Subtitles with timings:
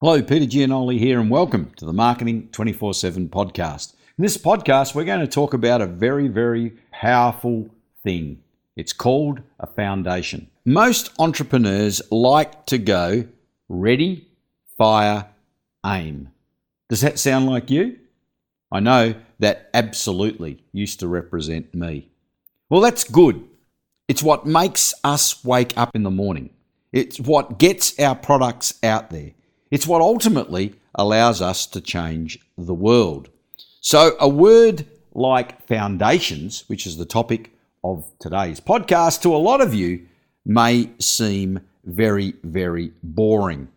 [0.00, 3.94] Hello, Peter Gianoli here, and welcome to the Marketing 24 7 podcast.
[4.16, 7.68] In this podcast, we're going to talk about a very, very powerful
[8.04, 8.40] thing.
[8.76, 10.48] It's called a foundation.
[10.64, 13.26] Most entrepreneurs like to go
[13.68, 14.28] ready,
[14.76, 15.30] fire,
[15.84, 16.28] aim.
[16.88, 17.98] Does that sound like you?
[18.70, 22.08] I know that absolutely used to represent me.
[22.70, 23.44] Well, that's good.
[24.06, 26.50] It's what makes us wake up in the morning.
[26.92, 29.32] It's what gets our products out there.
[29.70, 33.28] It's what ultimately allows us to change the world.
[33.80, 37.52] So, a word like foundations, which is the topic
[37.84, 40.06] of today's podcast, to a lot of you
[40.44, 43.68] may seem very, very boring.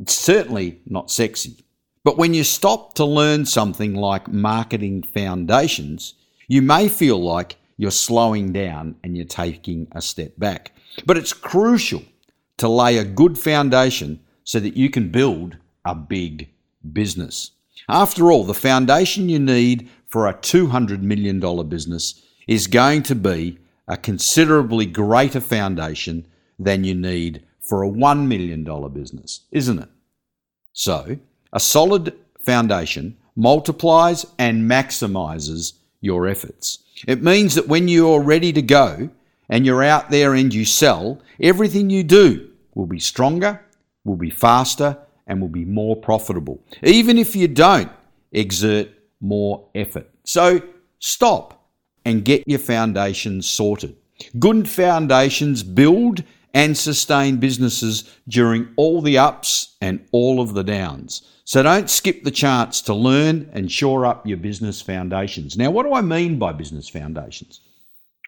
[0.00, 1.56] It's certainly not sexy.
[2.02, 6.14] But when you stop to learn something like marketing foundations,
[6.48, 10.72] you may feel like you're slowing down and you're taking a step back.
[11.06, 12.02] But it's crucial
[12.58, 16.48] to lay a good foundation so that you can build a big
[16.92, 17.50] business.
[17.88, 23.58] After all, the foundation you need for a $200 million business is going to be
[23.88, 26.26] a considerably greater foundation
[26.58, 29.88] than you need for a $1 million business, isn't it?
[30.72, 31.18] So,
[31.52, 36.80] a solid foundation multiplies and maximizes your efforts.
[37.06, 39.10] It means that when you're ready to go
[39.48, 43.63] and you're out there and you sell, everything you do will be stronger,
[44.04, 47.90] will be faster, and will be more profitable, even if you don't
[48.32, 48.88] exert
[49.20, 50.10] more effort.
[50.24, 50.60] So
[50.98, 51.66] stop
[52.04, 53.96] and get your foundations sorted.
[54.38, 61.22] Good foundations build and sustain businesses during all the ups and all of the downs.
[61.44, 65.56] So don't skip the chance to learn and shore up your business foundations.
[65.56, 67.60] Now, what do I mean by business foundations?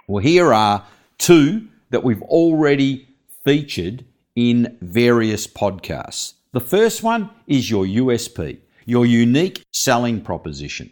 [0.08, 0.84] Well, here are
[1.18, 3.08] two that we've already
[3.44, 4.04] featured
[4.36, 6.34] in various podcasts.
[6.52, 10.90] The first one is your USP, your unique selling proposition.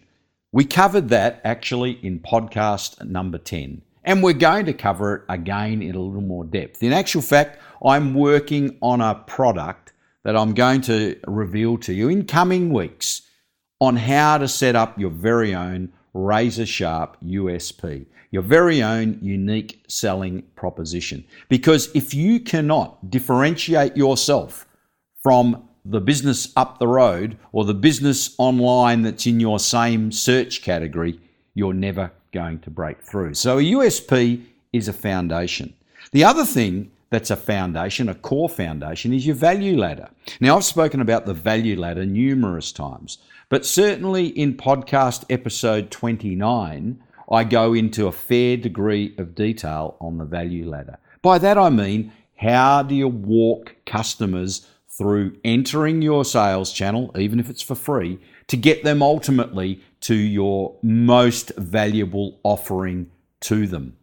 [0.50, 5.82] We covered that actually in podcast number 10, and we're going to cover it again
[5.82, 6.82] in a little more depth.
[6.82, 9.92] In actual fact, I'm working on a product
[10.24, 13.22] that I'm going to reveal to you in coming weeks
[13.80, 19.84] on how to set up your very own razor sharp USP, your very own unique
[19.88, 21.24] selling proposition.
[21.48, 24.66] Because if you cannot differentiate yourself
[25.22, 30.62] from the business up the road or the business online that's in your same search
[30.62, 31.20] category,
[31.54, 33.34] you're never going to break through.
[33.34, 35.74] So a USP is a foundation.
[36.12, 40.08] The other thing that's a foundation, a core foundation, is your value ladder.
[40.40, 43.18] Now, I've spoken about the value ladder numerous times.
[43.48, 50.18] But certainly in podcast episode 29, I go into a fair degree of detail on
[50.18, 50.98] the value ladder.
[51.22, 57.38] By that I mean, how do you walk customers through entering your sales channel, even
[57.38, 63.08] if it's for free, to get them ultimately to your most valuable offering
[63.42, 63.96] to them?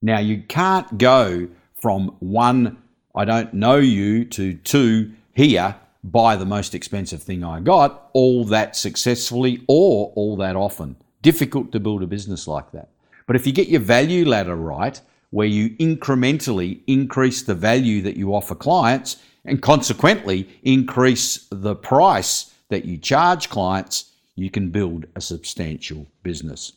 [0.00, 1.48] Now, you can't go
[1.84, 2.78] from one,
[3.14, 8.46] I don't know you, to two, here buy the most expensive thing I got all
[8.46, 10.96] that successfully or all that often.
[11.20, 12.88] Difficult to build a business like that.
[13.26, 18.16] But if you get your value ladder right, where you incrementally increase the value that
[18.16, 25.04] you offer clients and consequently increase the price that you charge clients, you can build
[25.16, 26.72] a substantial business.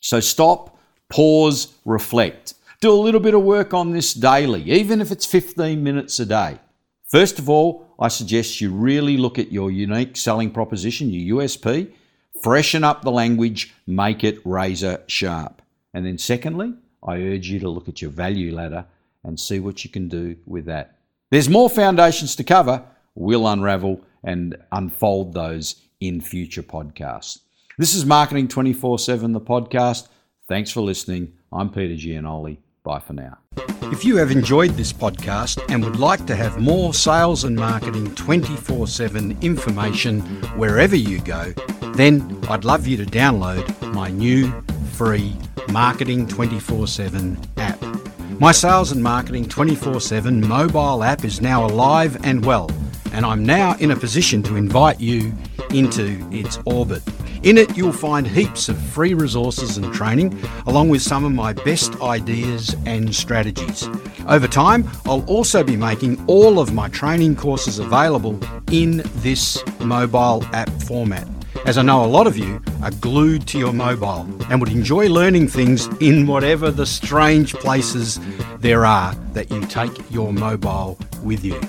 [0.00, 0.76] So stop,
[1.08, 2.54] pause, reflect.
[2.82, 6.26] Do a little bit of work on this daily, even if it's 15 minutes a
[6.26, 6.58] day.
[7.04, 11.92] First of all, I suggest you really look at your unique selling proposition, your USP,
[12.42, 15.62] freshen up the language, make it razor sharp.
[15.94, 16.74] And then, secondly,
[17.06, 18.84] I urge you to look at your value ladder
[19.22, 20.96] and see what you can do with that.
[21.30, 22.82] There's more foundations to cover.
[23.14, 27.38] We'll unravel and unfold those in future podcasts.
[27.78, 30.08] This is Marketing 24 7, the podcast.
[30.48, 31.34] Thanks for listening.
[31.52, 32.58] I'm Peter Gianoli.
[32.84, 33.38] Bye for now.
[33.92, 38.12] If you have enjoyed this podcast and would like to have more sales and marketing
[38.16, 40.20] 24 7 information
[40.56, 41.52] wherever you go,
[41.94, 44.50] then I'd love you to download my new
[44.94, 45.36] free
[45.68, 47.80] Marketing 24 7 app.
[48.40, 52.68] My Sales and Marketing 24 7 mobile app is now alive and well,
[53.12, 55.32] and I'm now in a position to invite you
[55.70, 57.02] into its orbit.
[57.42, 61.52] In it, you'll find heaps of free resources and training, along with some of my
[61.52, 63.88] best ideas and strategies.
[64.28, 68.38] Over time, I'll also be making all of my training courses available
[68.70, 71.26] in this mobile app format.
[71.66, 75.08] As I know a lot of you are glued to your mobile and would enjoy
[75.08, 78.20] learning things in whatever the strange places
[78.58, 81.60] there are that you take your mobile with you.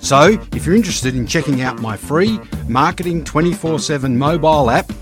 [0.00, 2.38] So, if you're interested in checking out my free
[2.68, 4.92] Marketing 24 7 mobile app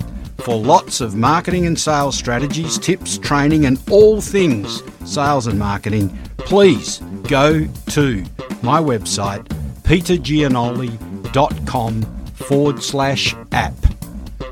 [0.41, 6.19] for lots of marketing and sales strategies, tips, training, and all things sales and marketing,
[6.39, 6.99] please
[7.29, 8.25] go to
[8.63, 9.45] my website,
[9.83, 12.03] petergianoli.com
[12.35, 13.75] forward slash app.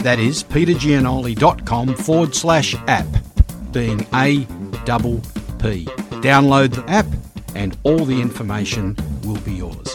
[0.00, 3.06] That is petergianoli.com forward slash app,
[3.73, 4.44] being A
[4.85, 5.20] double
[5.58, 5.87] P.
[6.20, 7.06] Download the app
[7.55, 8.94] and all the information
[9.25, 9.88] will be yours.